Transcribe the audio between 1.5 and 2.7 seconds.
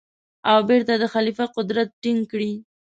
قدرت ټینګ کړي.